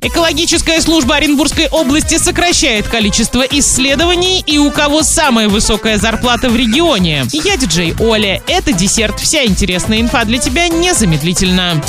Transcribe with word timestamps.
Экологическая 0.00 0.80
служба 0.80 1.16
Оренбургской 1.16 1.66
области 1.72 2.18
сокращает 2.18 2.86
количество 2.86 3.42
исследований 3.42 4.44
и 4.46 4.56
у 4.56 4.70
кого 4.70 5.02
самая 5.02 5.48
высокая 5.48 5.98
зарплата 5.98 6.48
в 6.48 6.54
регионе. 6.54 7.24
Я 7.32 7.56
диджей 7.56 7.96
Оля. 7.98 8.40
Это 8.46 8.72
десерт. 8.72 9.18
Вся 9.18 9.44
интересная 9.44 10.00
инфа 10.00 10.24
для 10.24 10.38
тебя 10.38 10.68
незамедлительно. 10.68 11.82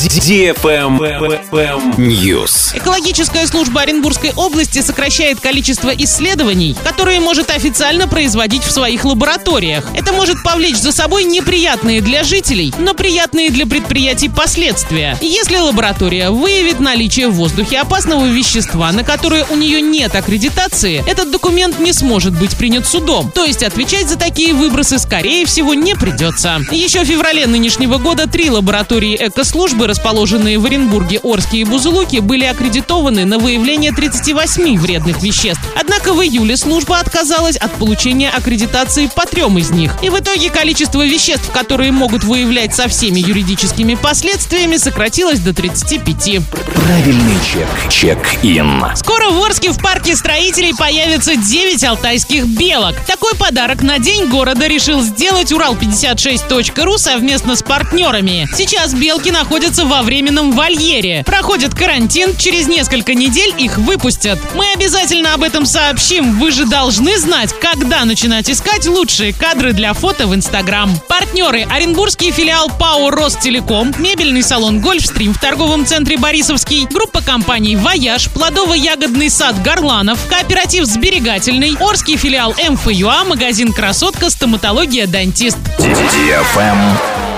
News. 2.00 2.76
Экологическая 2.76 3.46
служба 3.46 3.82
Оренбургской 3.82 4.32
области 4.36 4.82
сокращает 4.82 5.40
количество 5.40 5.92
исследований, 5.92 6.76
которые 6.84 7.20
может 7.20 7.52
официально 7.52 8.08
производить 8.08 8.64
в 8.64 8.72
своих 8.72 9.06
лабораториях. 9.06 9.86
Это 9.94 10.14
может 10.14 10.42
повлечь 10.42 10.78
за 10.78 10.94
собой 10.94 11.26
неприятные 11.26 12.02
для 12.02 12.24
жителей, 12.24 12.74
но 12.80 12.96
приятные 12.96 13.52
для 13.52 13.68
предприятий 13.68 14.30
последствия. 14.30 15.16
Если 15.22 15.58
лаборатория 15.58 16.32
выявит 16.32 16.80
наличие 16.80 17.28
в 17.28 17.34
воздухе 17.34 17.78
опасности, 17.78 17.99
опасного 18.00 18.28
вещества, 18.28 18.94
на 18.94 19.04
которое 19.04 19.46
у 19.50 19.58
нее 19.58 19.82
нет 19.82 20.16
аккредитации, 20.16 21.04
этот 21.06 21.32
документ 21.32 21.80
не 21.80 21.92
сможет 21.92 22.34
быть 22.34 22.56
принят 22.56 22.88
судом. 22.88 23.30
То 23.30 23.44
есть 23.44 23.62
отвечать 23.62 24.08
за 24.08 24.18
такие 24.18 24.54
выбросы, 24.54 25.00
скорее 25.00 25.46
всего, 25.46 25.74
не 25.74 25.96
придется. 25.96 26.62
Еще 26.72 27.04
в 27.04 27.08
феврале 27.08 27.46
нынешнего 27.46 27.98
года 27.98 28.26
три 28.26 28.50
лаборатории 28.50 29.18
экослужбы, 29.20 29.86
расположенные 29.86 30.60
в 30.60 30.66
Оренбурге, 30.66 31.20
Орске 31.24 31.58
и 31.58 31.64
Бузулуке, 31.66 32.22
были 32.22 32.46
аккредитованы 32.46 33.26
на 33.26 33.38
выявление 33.38 33.92
38 33.92 34.80
вредных 34.80 35.22
веществ. 35.22 35.62
Однако 35.78 36.14
в 36.14 36.24
июле 36.24 36.56
служба 36.56 37.00
отказалась 37.00 37.58
от 37.58 37.74
получения 37.74 38.30
аккредитации 38.30 39.10
по 39.14 39.26
трем 39.26 39.58
из 39.58 39.72
них. 39.72 39.92
И 40.02 40.10
в 40.10 40.18
итоге 40.18 40.50
количество 40.50 41.06
веществ, 41.06 41.52
которые 41.52 41.92
могут 41.92 42.24
выявлять 42.24 42.74
со 42.74 42.88
всеми 42.88 43.20
юридическими 43.20 43.96
последствиями, 43.96 44.78
сократилось 44.78 45.40
до 45.40 45.54
35. 45.54 46.40
Правильный 46.74 47.36
чек. 47.52 47.89
Чек-ин. 47.90 48.86
Скоро 48.96 49.30
в 49.30 49.44
Орске 49.44 49.72
в 49.72 49.82
парке 49.82 50.16
строителей 50.16 50.74
появится 50.76 51.36
9 51.36 51.84
алтайских 51.84 52.46
белок. 52.46 52.96
Такой 53.08 53.36
подарок 53.36 53.82
на 53.82 53.98
день 53.98 54.28
города 54.28 54.68
решил 54.68 55.02
сделать 55.02 55.52
Урал56.ру 55.52 56.98
совместно 56.98 57.56
с 57.56 57.64
партнерами. 57.64 58.48
Сейчас 58.56 58.94
белки 58.94 59.32
находятся 59.32 59.86
во 59.86 60.04
временном 60.04 60.52
вольере. 60.52 61.24
Проходит 61.26 61.74
карантин, 61.74 62.36
через 62.38 62.68
несколько 62.68 63.16
недель 63.16 63.54
их 63.58 63.78
выпустят. 63.80 64.40
Мы 64.54 64.72
обязательно 64.74 65.34
об 65.34 65.42
этом 65.42 65.66
сообщим. 65.66 66.40
Вы 66.40 66.52
же 66.52 66.68
должны 66.68 67.18
знать, 67.18 67.54
когда 67.60 68.06
начинать 68.06 68.50
искать 68.50 68.88
лучшие 68.88 69.34
кадры 69.34 69.74
для 69.74 69.94
фото 69.94 70.28
в 70.28 70.36
Инстаграм. 70.36 70.92
Партнеры 71.08 71.64
Оренбургский 71.64 72.32
филиал 72.32 72.70
ПАО 72.70 73.10
Ростелеком, 73.10 73.94
мебельный 73.98 74.44
салон 74.44 74.80
Гольфстрим 74.80 75.34
в 75.34 75.40
торговом 75.40 75.86
центре 75.86 76.18
Борисовский, 76.18 76.86
группа 76.86 77.22
компаний 77.22 77.79
«Вояж», 77.80 78.30
плодово-ягодный 78.34 79.30
сад 79.30 79.62
«Горланов», 79.64 80.20
кооператив 80.28 80.86
«Сберегательный», 80.86 81.76
Орский 81.80 82.18
филиал 82.18 82.54
МФЮА, 82.54 83.24
магазин 83.24 83.74
«Красотка», 83.74 84.30
стоматология 84.30 85.08
«Дантист». 85.08 85.58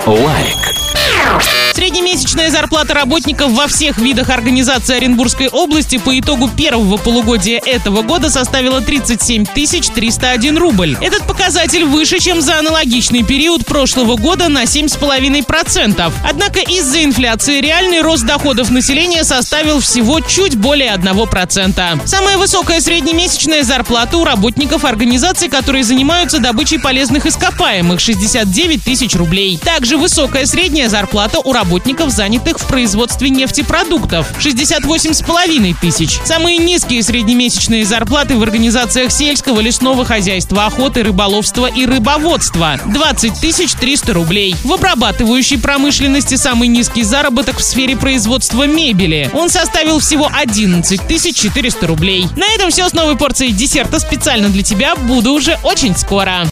Лайк. 0.06 0.81
Среднемесячная 1.74 2.50
зарплата 2.50 2.94
работников 2.94 3.52
во 3.52 3.68
всех 3.68 3.98
видах 3.98 4.30
организации 4.30 4.98
Оренбургской 4.98 5.48
области 5.48 5.98
по 5.98 6.18
итогу 6.20 6.50
первого 6.50 6.98
полугодия 6.98 7.62
этого 7.66 8.02
года 8.02 8.30
составила 8.30 8.82
37 8.82 9.46
301 9.46 10.58
рубль. 10.58 10.98
Этот 11.02 11.26
показатель 11.26 11.86
выше, 11.86 12.20
чем 12.20 12.42
за 12.42 12.60
аналогичный 12.60 13.24
период 13.24 13.66
прошлого 13.66 14.18
года 14.18 14.50
на 14.50 14.64
7,5%. 14.64 16.12
Однако 16.28 16.60
из-за 16.60 17.04
инфляции 17.04 17.62
реальный 17.62 18.02
рост 18.02 18.26
доходов 18.26 18.70
населения 18.70 19.24
составил 19.24 19.80
всего 19.80 20.20
чуть 20.20 20.56
более 20.56 20.94
1%. 20.94 22.08
Самая 22.08 22.38
высокая 22.38 22.82
среднемесячная 22.82 23.64
зарплата 23.64 24.18
у 24.18 24.26
работников 24.26 24.86
организаций, 24.86 25.50
которые 25.50 25.84
занимаются 25.84 26.40
добычей 26.40 26.80
полезных 26.80 27.26
ископаемых– 27.26 28.00
69 28.02 28.84
тысяч 28.84 29.16
рублей. 29.16 29.60
Также 29.64 29.98
высокая 29.98 30.46
средняя 30.46 30.90
зарплата 30.90 31.11
у 31.44 31.54
работников, 31.54 32.12
занятых 32.12 32.58
в 32.58 32.68
производстве 32.68 33.30
нефтепродуктов– 33.30 34.32
68,5 34.40 35.76
тысяч. 35.82 36.20
Самые 36.24 36.58
низкие 36.58 37.04
среднемесячные 37.04 37.86
зарплаты 37.86 38.38
в 38.38 38.44
организациях 38.44 39.12
сельского, 39.12 39.60
лесного 39.60 40.06
хозяйства, 40.06 40.66
охоты, 40.66 41.04
рыболовства 41.04 41.66
и 41.66 41.86
рыбоводства– 41.86 42.80
20 42.86 43.40
тысяч 43.42 43.74
300 43.74 44.14
рублей. 44.14 44.56
В 44.64 44.74
обрабатывающей 44.74 45.60
промышленности 45.60 46.36
самый 46.36 46.68
низкий 46.68 47.04
заработок 47.04 47.58
в 47.58 47.64
сфере 47.64 47.98
производства 47.98 48.66
мебели. 48.66 49.30
Он 49.34 49.50
составил 49.50 50.00
всего 50.00 50.30
11 50.32 51.08
тысяч 51.08 51.36
400 51.36 51.88
рублей. 51.88 52.28
На 52.36 52.46
этом 52.56 52.70
все 52.72 52.88
с 52.88 52.94
новой 52.94 53.18
порцией 53.18 53.52
десерта 53.52 54.00
специально 54.00 54.50
для 54.50 54.64
тебя. 54.64 54.96
Буду 54.96 55.34
уже 55.34 55.60
очень 55.64 55.96
скоро. 55.98 56.46